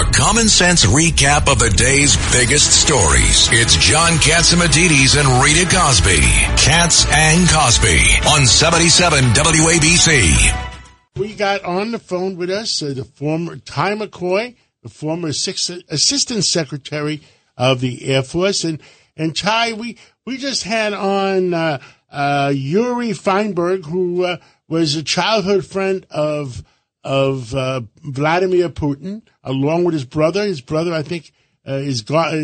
[0.00, 3.50] A common sense recap of the day's biggest stories.
[3.52, 6.22] It's John Catsimatidis and Rita Cosby.
[6.56, 10.70] Cats and Cosby on 77 WABC.
[11.18, 15.84] We got on the phone with us uh, the former Ty McCoy, the former assistant,
[15.90, 17.20] assistant secretary
[17.58, 18.80] of the Air Force, and
[19.18, 21.78] and Ty, we we just had on uh,
[22.10, 26.64] uh, Yuri Feinberg, who uh, was a childhood friend of
[27.04, 30.44] of uh, Vladimir Putin, along with his brother.
[30.44, 31.32] His brother, I think,
[31.66, 32.34] uh, is God,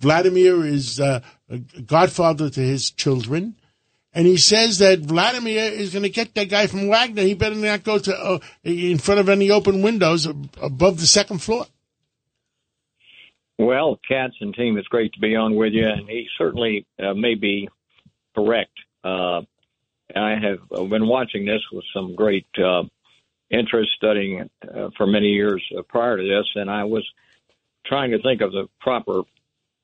[0.00, 1.22] Vladimir is a
[1.86, 3.56] godfather to his children.
[4.14, 7.22] And he says that Vladimir is going to get that guy from Wagner.
[7.22, 11.38] He better not go to uh, in front of any open windows above the second
[11.38, 11.66] floor.
[13.58, 17.14] Well, Cats and team, it's great to be on with you, and he certainly uh,
[17.14, 17.68] may be
[18.34, 18.72] correct.
[19.02, 19.42] Uh,
[20.14, 22.84] I have been watching this with some great uh,
[23.50, 27.08] interest, studying it uh, for many years uh, prior to this, and I was
[27.86, 29.22] trying to think of the proper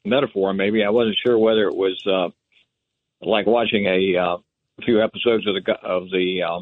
[0.04, 0.52] metaphor.
[0.52, 2.28] Maybe I wasn't sure whether it was uh,
[3.20, 4.36] like watching a uh,
[4.84, 6.60] few episodes of the of the uh,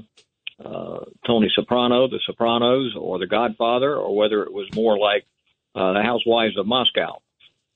[0.64, 5.24] uh, Tony Soprano, The Sopranos, or The Godfather, or whether it was more like
[5.74, 7.22] uh, The Housewives of Moscow.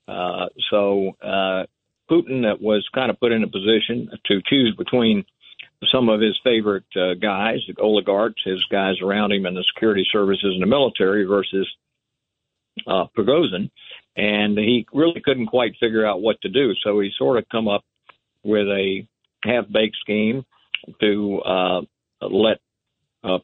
[0.08, 1.64] Uh, so uh,
[2.10, 5.24] Putin was kind of put in a position to choose between
[5.90, 10.06] some of his favorite uh, guys, the oligarchs, his guys around him in the security
[10.12, 11.68] services and the military versus
[12.86, 13.70] uh.
[14.16, 16.72] And he really couldn't quite figure out what to do.
[16.84, 17.82] So he sort of come up
[18.44, 19.06] with a
[19.44, 20.44] half baked scheme
[21.00, 21.80] to uh,
[22.20, 22.58] let
[23.24, 23.38] uh,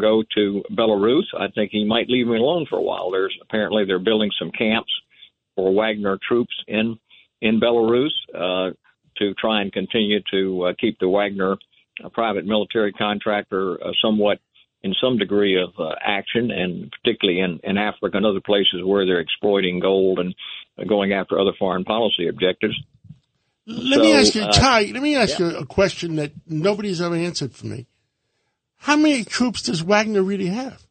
[0.00, 1.24] go to Belarus.
[1.38, 3.10] I think he might leave him alone for a while.
[3.10, 4.92] There's apparently they're building some camps
[5.56, 6.98] for Wagner troops in
[7.40, 8.72] in Belarus uh,
[9.16, 11.56] to try and continue to uh, keep the Wagner
[12.04, 14.38] uh, private military contractor uh, somewhat
[14.82, 19.06] in some degree of uh, action, and particularly in, in Africa and other places where
[19.06, 20.34] they're exploiting gold and
[20.88, 22.74] going after other foreign policy objectives.
[23.66, 24.90] Let so, me ask you, uh, Ty.
[24.92, 25.50] Let me ask yeah.
[25.50, 27.86] you a question that nobody's ever answered for me.
[28.76, 30.84] How many troops does Wagner really have?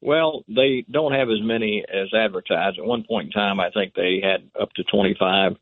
[0.00, 2.78] Well, they don't have as many as advertised.
[2.78, 5.56] At one point in time, I think they had up to 25,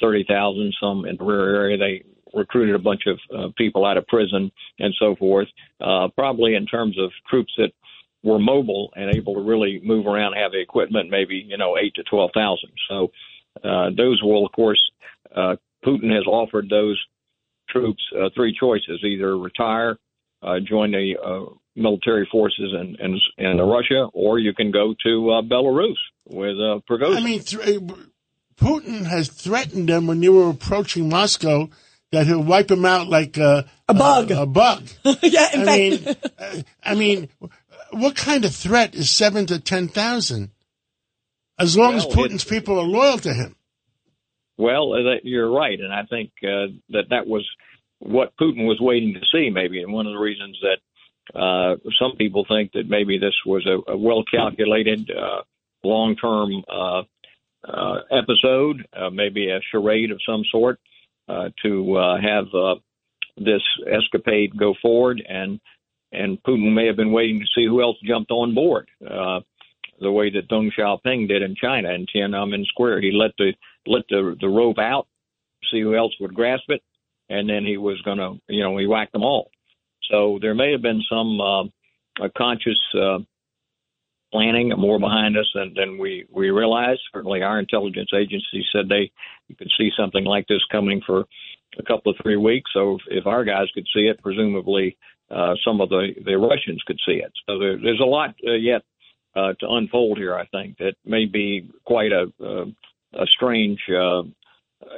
[0.00, 1.78] 30,000, some in the rear area.
[1.78, 2.04] They
[2.34, 5.48] recruited a bunch of uh, people out of prison and so forth.
[5.80, 7.70] Uh, probably in terms of troops that
[8.22, 11.94] were mobile and able to really move around, have the equipment, maybe, you know, eight
[11.94, 12.70] to 12,000.
[12.88, 13.08] So
[13.64, 14.80] uh, those will, of course,
[15.34, 17.00] uh, Putin has offered those
[17.68, 19.98] troops uh, three choices: either retire,
[20.42, 25.30] uh, join the uh, military forces in, in, in Russia, or you can go to
[25.30, 25.94] uh, Belarus
[26.26, 27.16] with uh, Prigozhin.
[27.16, 27.80] I mean, th-
[28.56, 31.68] Putin has threatened them when they were approaching Moscow
[32.12, 34.30] that he'll wipe them out like a, a bug.
[34.30, 34.88] A, a bug.
[35.22, 36.46] yeah, in I fact.
[36.46, 37.28] mean, I mean,
[37.90, 40.50] what kind of threat is seven to ten thousand?
[41.58, 43.56] As long well, as Putin's people are loyal to him.
[44.56, 47.48] Well, uh, you're right, and I think uh, that that was
[47.98, 52.16] what Putin was waiting to see, maybe, and one of the reasons that uh, some
[52.16, 55.42] people think that maybe this was a, a well calculated, uh,
[55.84, 57.02] long term uh,
[57.68, 60.80] uh, episode, uh, maybe a charade of some sort, uh,
[61.62, 62.74] to uh, have uh,
[63.36, 65.60] this escapade go forward, and
[66.12, 68.88] and Putin may have been waiting to see who else jumped on board.
[69.06, 69.40] Uh,
[70.00, 73.00] the way that Deng Xiaoping did in China in Tiananmen Square.
[73.00, 73.52] He let the
[73.86, 75.06] let the the rope out,
[75.70, 76.82] see who else would grasp it,
[77.28, 79.50] and then he was going to, you know, he whacked them all.
[80.10, 81.64] So there may have been some uh,
[82.20, 83.18] a conscious uh,
[84.32, 87.00] planning more behind us than, than we we realized.
[87.12, 89.10] Certainly, our intelligence agency said they
[89.56, 91.24] could see something like this coming for
[91.78, 92.70] a couple of three weeks.
[92.74, 94.96] So if, our guys could see it, presumably
[95.30, 97.32] uh, some of the the Russians could see it.
[97.48, 98.82] So there, there's a lot uh, yet
[99.34, 100.34] uh, to unfold here.
[100.34, 102.66] I think that may be quite a uh,
[103.14, 104.22] a strange uh,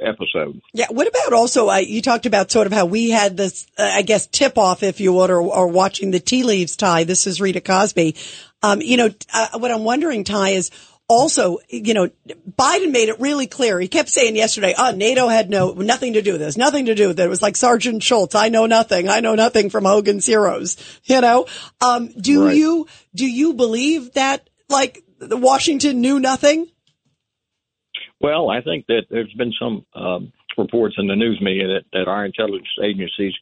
[0.01, 0.61] episode.
[0.73, 0.87] Yeah.
[0.89, 1.69] What about also?
[1.69, 4.83] Uh, you talked about sort of how we had this, uh, I guess, tip off,
[4.83, 6.75] if you would, or, or watching the tea leaves.
[6.75, 8.15] Ty, this is Rita Cosby.
[8.63, 10.71] Um, you know, uh, what I'm wondering, Ty, is
[11.07, 12.09] also, you know,
[12.57, 13.79] Biden made it really clear.
[13.79, 16.95] He kept saying yesterday, oh, NATO had no, nothing to do with this, nothing to
[16.95, 17.25] do with it.
[17.25, 18.33] It was like Sergeant Schultz.
[18.33, 19.09] I know nothing.
[19.09, 21.47] I know nothing from Hogan's Heroes, you know?
[21.81, 22.55] Um, do right.
[22.55, 26.67] you, do you believe that like Washington knew nothing?
[28.21, 32.07] Well, I think that there's been some um, reports in the news media that, that
[32.07, 33.33] our intelligence agencies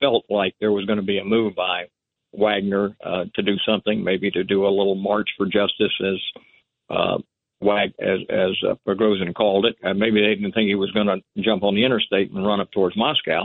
[0.00, 1.84] felt like there was going to be a move by
[2.32, 6.42] Wagner uh, to do something, maybe to do a little march for justice, as
[6.90, 7.18] uh,
[7.62, 9.76] Wag as as uh, Prigozhin called it.
[9.84, 12.60] Uh, maybe they didn't think he was going to jump on the interstate and run
[12.60, 13.44] up towards Moscow.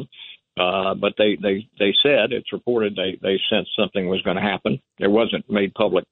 [0.60, 4.42] Uh, but they, they, they said it's reported they, they sensed something was going to
[4.42, 4.82] happen.
[4.98, 6.04] It wasn't made public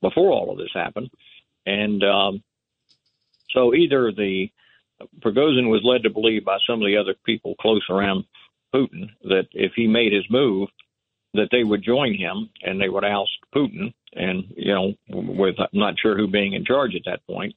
[0.00, 1.10] before all of this happened,
[1.66, 2.42] and um,
[3.52, 4.48] so either the
[5.20, 8.24] Prigozhin was led to believe by some of the other people close around
[8.74, 10.68] Putin that if he made his move,
[11.34, 15.68] that they would join him and they would oust Putin, and you know, with I'm
[15.72, 17.54] not sure who being in charge at that point.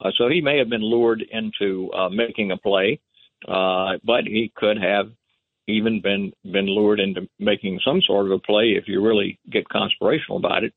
[0.00, 3.00] Uh, so he may have been lured into uh, making a play,
[3.48, 5.10] uh, but he could have
[5.68, 9.68] even been been lured into making some sort of a play if you really get
[9.68, 10.72] conspirational about it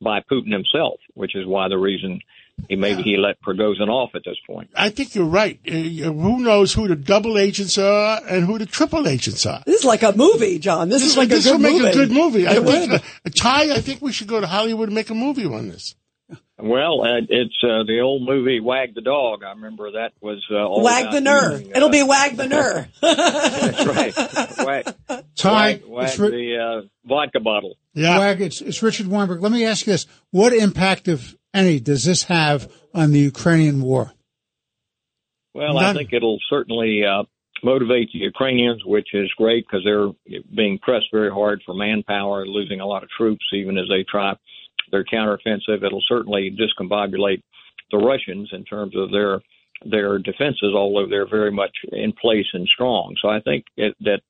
[0.00, 2.20] by Putin himself, which is why the reason
[2.68, 4.70] he maybe he let Prigozhin off at this point.
[4.74, 5.58] I think you're right.
[5.66, 9.62] Uh, who knows who the double agents are and who the triple agents are?
[9.66, 10.88] This is like a movie, John.
[10.88, 11.88] This, This, is like this a will good make movie.
[11.88, 12.46] a good movie.
[12.46, 13.00] I It think, would.
[13.00, 15.94] uh, Ty, I think we should go to Hollywood and make a movie on this.
[16.60, 19.44] Well, uh, it's uh, the old movie Wag the Dog.
[19.44, 21.52] I remember that was uh, all Wag about the ner.
[21.52, 22.88] using, uh, It'll be wag the ner.
[23.00, 24.14] That's right.
[24.66, 24.94] Wag,
[25.36, 27.76] Ty, wag, wag it's, Ri- the uh, vodka bottle.
[27.94, 28.18] Yeah.
[28.18, 29.40] Wag, it's, it's Richard Weinberg.
[29.40, 30.06] Let me ask you this.
[30.32, 34.12] What impact, if any, does this have on the Ukrainian war?
[35.54, 35.84] Well, None.
[35.84, 37.24] I think it'll certainly uh,
[37.62, 42.80] motivate the Ukrainians, which is great because they're being pressed very hard for manpower, losing
[42.80, 44.34] a lot of troops even as they try
[44.90, 45.82] their counteroffensive.
[45.82, 47.42] It'll certainly discombobulate
[47.90, 49.40] the Russians in terms of their
[49.84, 53.14] their defenses, although they're very much in place and strong.
[53.22, 54.20] So I think it, that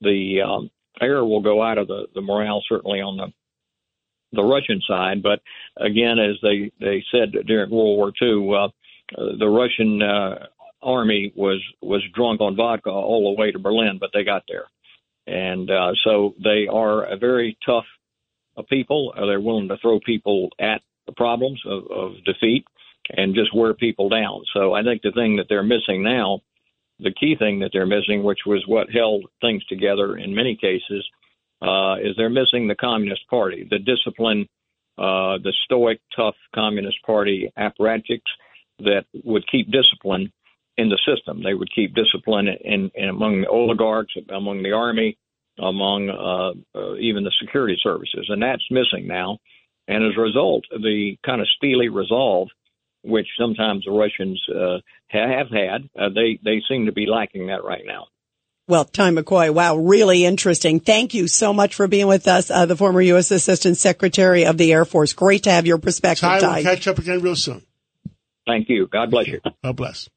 [0.00, 0.70] the um,
[1.00, 3.32] air will go out of the, the morale certainly on the
[4.32, 5.22] the Russian side.
[5.22, 5.40] But
[5.76, 8.64] again, as they they said during World War II, uh,
[9.20, 10.46] uh, the Russian uh,
[10.82, 14.64] army was was drunk on vodka all the way to Berlin, but they got there,
[15.26, 17.86] and uh, so they are a very tough
[18.56, 19.12] uh, people.
[19.16, 22.64] Uh, they're willing to throw people at the problems of, of defeat
[23.10, 24.42] and just wear people down.
[24.54, 26.40] So I think the thing that they're missing now,
[27.00, 31.04] the key thing that they're missing, which was what held things together in many cases,
[31.62, 34.48] uh, is they're missing the Communist Party, the discipline,
[34.98, 38.30] uh, the stoic, tough Communist Party apparatchiks
[38.80, 40.32] that would keep discipline
[40.76, 41.42] in the system.
[41.42, 45.16] They would keep discipline in, in among the oligarchs, among the army,
[45.58, 49.38] among uh, uh, even the security services, and that's missing now.
[49.88, 52.48] And as a result, the kind of steely resolve,
[53.02, 54.78] which sometimes the Russians uh,
[55.08, 58.06] have had, uh, they they seem to be lacking that right now.
[58.68, 60.78] Well, Ty McCoy, wow, really interesting.
[60.78, 63.30] Thank you so much for being with us, uh, the former U.S.
[63.32, 65.12] Assistant Secretary of the Air Force.
[65.12, 66.54] Great to have your perspective, Ty, Ty.
[66.54, 67.62] we'll catch up again real soon.
[68.46, 68.86] Thank you.
[68.86, 69.40] God bless you.
[69.64, 70.08] God bless.